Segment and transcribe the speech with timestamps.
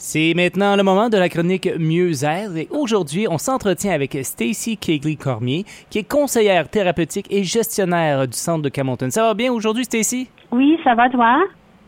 [0.00, 5.64] C'est maintenant le moment de la chronique Mieux-être et aujourd'hui, on s'entretient avec Stacy Kegley-Cormier,
[5.90, 9.10] qui est conseillère thérapeutique et gestionnaire du centre de Camonton.
[9.10, 10.28] Ça va bien aujourd'hui, Stacy?
[10.52, 11.40] Oui, ça va toi?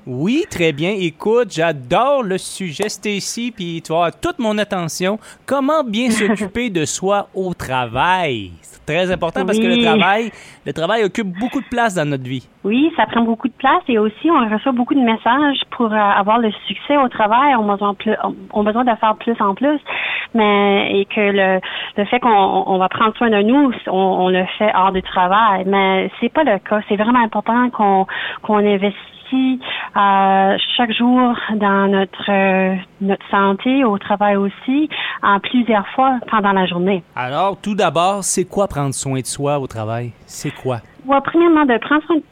[0.09, 0.91] Oui, très bien.
[0.99, 5.21] Écoute, j'adore le sujet, Stacy, puis tu avoir toute mon attention.
[5.47, 8.51] Comment bien s'occuper de soi au travail?
[8.61, 10.33] C'est très important parce que le travail,
[10.67, 12.49] le travail occupe beaucoup de place dans notre vie.
[12.63, 15.97] Oui, ça prend beaucoup de place et aussi on reçoit beaucoup de messages pour euh,
[15.97, 17.55] avoir le succès au travail.
[17.57, 18.15] On a besoin, plus,
[18.53, 19.81] on besoin de faire plus en plus,
[20.35, 21.61] mais et que le,
[21.97, 25.65] le fait qu'on on va prendre soin de nous, on, le fait hors du travail.
[25.67, 26.81] Mais c'est pas le cas.
[26.89, 28.07] C'est vraiment important qu'on
[28.43, 29.61] qu'on investit
[29.97, 34.91] euh, chaque jour dans notre euh, notre santé au travail aussi,
[35.23, 37.03] en plusieurs fois pendant la journée.
[37.17, 40.13] Alors, tout d'abord, c'est quoi prendre soin de soi au travail?
[40.27, 40.81] C'est quoi?
[41.07, 42.23] Ouais, premièrement, de prendre soin de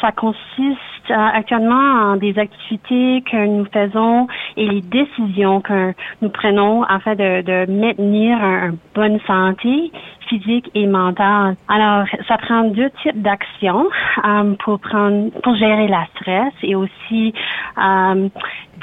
[0.00, 0.80] ça consiste
[1.10, 4.26] euh, actuellement en des activités que nous faisons
[4.56, 9.92] et les décisions que nous prenons afin de, de maintenir une bonne santé
[10.28, 11.56] physique et mentale.
[11.68, 13.86] Alors, ça prend deux types d'actions
[14.24, 17.32] euh, pour prendre, pour gérer la stress et aussi
[17.78, 18.28] euh,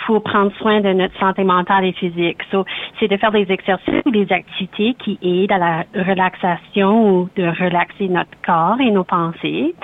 [0.06, 2.42] pour prendre soin de notre santé mentale et physique.
[2.52, 2.66] So,
[3.00, 7.44] c'est de faire des exercices ou des activités qui aident à la relaxation ou de
[7.44, 9.76] relaxer notre corps et nos pensées.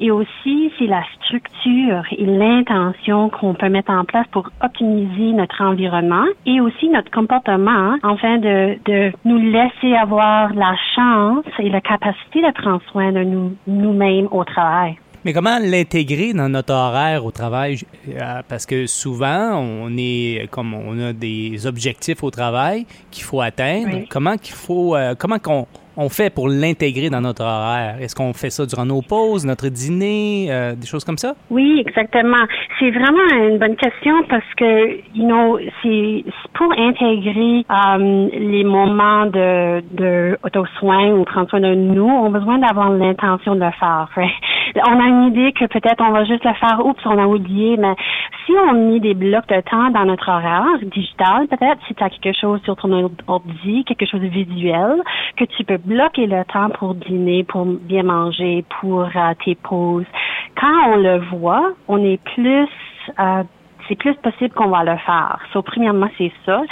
[0.00, 5.62] Et aussi, c'est la structure et l'intention qu'on peut mettre en place pour optimiser notre
[5.62, 11.80] environnement et aussi notre comportement, afin de, de nous laisser avoir la chance et la
[11.80, 14.96] capacité de prendre soin de nous, nous-mêmes au travail.
[15.24, 17.78] Mais comment l'intégrer dans notre horaire au travail?
[18.08, 23.40] Euh, parce que souvent, on est comme on a des objectifs au travail qu'il faut
[23.40, 24.06] atteindre.
[24.10, 27.96] Comment qu'il faut, euh, comment qu'on on fait pour l'intégrer dans notre horaire?
[28.00, 31.34] Est-ce qu'on fait ça durant nos pauses, notre dîner, euh, des choses comme ça?
[31.50, 32.44] Oui, exactement.
[32.78, 39.26] C'est vraiment une bonne question parce que, you know, c'est pour intégrer um, les moments
[39.26, 43.70] de, de auto-soin ou prendre soin de nous, on a besoin d'avoir l'intention de le
[43.72, 44.08] faire.
[44.76, 47.76] On a une idée que peut-être on va juste le faire, oups, on a oublié,
[47.76, 47.94] mais
[48.44, 52.10] si on met des blocs de temps dans notre horaire digital, peut-être si tu as
[52.10, 55.00] quelque chose sur ton ordi, quelque chose de visuel,
[55.36, 60.06] que tu peux bloquer le temps pour dîner, pour bien manger, pour euh, tes pauses?
[60.60, 62.68] Quand on le voit, on est plus
[63.18, 63.42] euh,
[63.88, 65.38] c'est plus possible qu'on va le faire.
[65.52, 66.62] So, premièrement, c'est ça.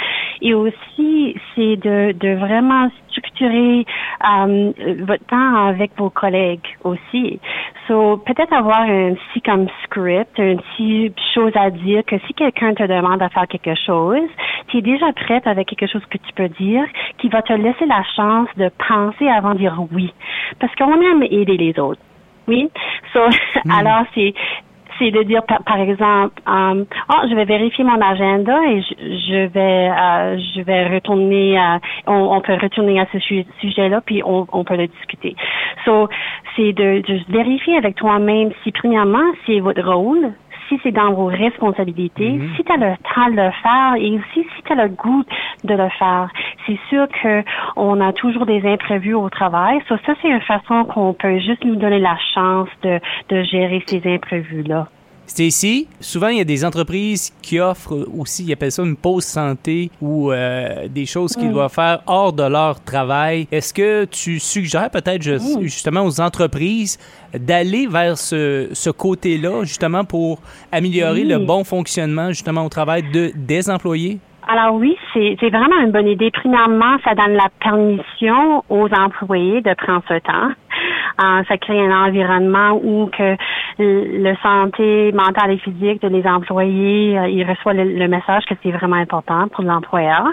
[0.41, 3.85] Et aussi, c'est de, de vraiment structurer
[4.23, 7.39] euh, votre temps avec vos collègues aussi.
[7.87, 12.73] So, peut-être avoir un petit comme script, un petit chose à dire que si quelqu'un
[12.73, 14.29] te demande à faire quelque chose,
[14.67, 16.85] tu es déjà prête avec quelque chose que tu peux dire
[17.17, 20.13] qui va te laisser la chance de penser avant de dire oui.
[20.59, 22.01] Parce qu'on aime aider les autres.
[22.47, 22.69] Oui?
[23.11, 23.19] So,
[23.65, 23.71] hmm.
[23.71, 24.33] alors c'est
[25.03, 29.89] c'est de dire par, exemple um, oh je vais vérifier mon agenda et je, vais
[29.89, 34.63] euh, je vais retourner à, on, peut retourner à ce sujet là puis on, on
[34.63, 35.35] peut le discuter
[35.83, 36.07] so
[36.55, 40.31] c'est de juste vérifier avec toi-même si premièrement c'est votre rôle
[40.69, 42.55] si c'est dans vos responsabilités, mm-hmm.
[42.55, 45.23] si tu as le temps de le faire et aussi si tu as le goût
[45.63, 46.29] de le faire.
[46.65, 47.43] C'est sûr que
[47.75, 49.79] on a toujours des imprévus au travail.
[49.89, 54.01] ça, c'est une façon qu'on peut juste nous donner la chance de, de gérer ces
[54.05, 54.87] imprévus-là.
[55.25, 59.23] Stacy, souvent il y a des entreprises qui offrent aussi, ils appellent ça une pause
[59.23, 63.47] santé ou euh, des choses qu'ils doivent faire hors de leur travail.
[63.51, 65.23] Est-ce que tu suggères peut-être
[65.61, 66.99] justement aux entreprises
[67.33, 70.39] d'aller vers ce, ce côté-là justement pour
[70.71, 74.19] améliorer le bon fonctionnement justement au travail de, des employés?
[74.47, 76.29] Alors oui, c'est vraiment une bonne idée.
[76.31, 80.51] Premièrement, ça donne la permission aux employés de prendre ce temps.
[81.23, 83.37] Euh, ça crée un environnement où que
[83.79, 88.71] le santé mentale et physique de les employés, euh, ils reçoivent le, message que c'est
[88.71, 90.29] vraiment important pour l'employeur.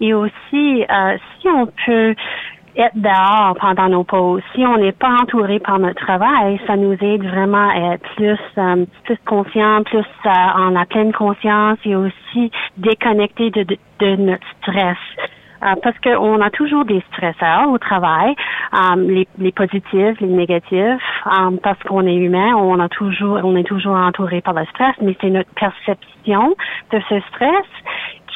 [0.00, 2.14] Et aussi, euh, si on peut
[2.76, 4.42] être dehors pendant nos pauses.
[4.54, 8.38] Si on n'est pas entouré par notre travail, ça nous aide vraiment à être plus,
[8.58, 13.64] euh, plus conscient, plus en la pleine conscience et aussi déconnecté de,
[14.00, 14.98] de notre stress.
[15.62, 18.34] Euh, parce qu'on a toujours des stresseurs au travail,
[18.74, 23.56] euh, les, les, positifs, les négatifs, euh, parce qu'on est humain, on a toujours, on
[23.56, 26.54] est toujours entouré par le stress, mais c'est notre perception
[26.92, 27.66] de ce stress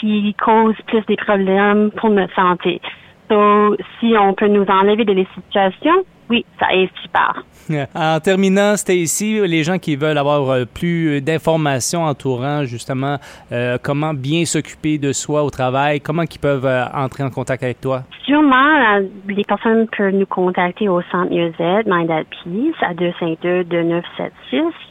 [0.01, 2.81] qui cause plus des problèmes pour notre santé.
[3.31, 7.43] Donc, si on peut nous enlever de les situations, oui, ça est super.
[7.95, 13.19] En terminant, c'était ici les gens qui veulent avoir euh, plus d'informations entourant justement
[13.53, 17.63] euh, comment bien s'occuper de soi au travail, comment ils peuvent euh, entrer en contact
[17.63, 18.03] avec toi?
[18.25, 24.03] Sûrement, les personnes peuvent nous contacter au centre UZ, Mind at Peace, à 252-2976.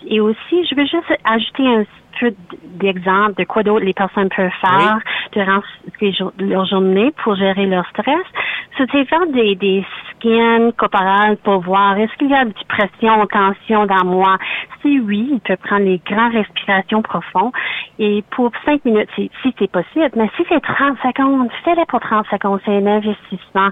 [0.07, 1.83] Et aussi, je veux juste ajouter un
[2.19, 2.33] peu
[2.79, 4.99] d'exemples de quoi d'autres les personnes peuvent faire
[5.31, 5.61] durant
[6.39, 8.25] leur journée pour gérer leur stress.
[8.77, 13.85] C'était faire des, des scans corporels pour voir est-ce qu'il y a une pression, tension
[13.85, 14.37] dans moi.
[14.81, 17.51] Si oui, il peut prendre les grandes respirations profondes
[17.97, 20.09] et pour cinq minutes, si, si c'est possible.
[20.15, 22.59] Mais si c'est 30 secondes, fais-le pour 30 secondes.
[22.65, 23.69] C'est un investissement.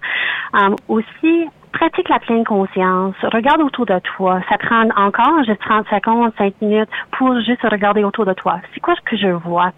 [0.55, 3.15] Euh, aussi, pratique la pleine conscience.
[3.21, 4.41] Regarde autour de toi.
[4.49, 8.59] Ça prend encore juste 30 secondes, 5 minutes pour juste regarder autour de toi.
[8.73, 9.71] C'est quoi ce que je vois?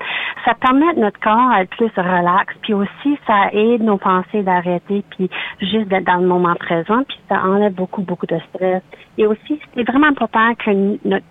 [0.46, 5.04] Ça permet notre corps à être plus relax, puis aussi ça aide nos pensées d'arrêter,
[5.10, 5.30] puis
[5.60, 8.82] juste d'être dans le moment présent, puis ça enlève beaucoup, beaucoup de stress.
[9.18, 10.72] Et aussi, c'est vraiment important que
[11.06, 11.26] notre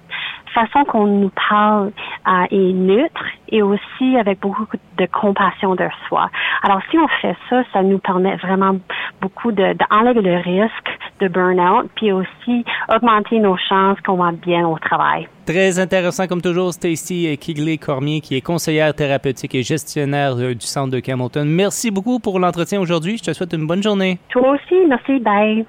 [0.54, 1.92] façon qu'on nous parle
[2.26, 4.66] euh, est neutre et aussi avec beaucoup
[4.98, 6.30] de compassion de soi.
[6.62, 8.76] Alors, si on fait ça, ça nous permet vraiment
[9.20, 14.78] beaucoup d'enlever le risque de burn-out, puis aussi augmenter nos chances qu'on va bien au
[14.78, 15.28] travail.
[15.46, 20.92] Très intéressant, comme toujours, Stacy Kigley-Cormier, qui est conseillère thérapeutique et gestionnaire euh, du Centre
[20.92, 21.46] de Camelton.
[21.46, 23.16] Merci beaucoup pour l'entretien aujourd'hui.
[23.16, 24.18] Je te souhaite une bonne journée.
[24.28, 24.74] Toi aussi.
[24.86, 25.18] Merci.
[25.20, 25.66] Bye.